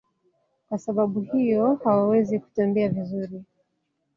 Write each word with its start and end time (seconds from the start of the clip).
Kwa 0.69 0.77
sababu 0.77 1.21
hiyo 1.21 1.75
hawawezi 1.83 2.39
kutembea 2.39 2.89
vizuri. 2.89 3.43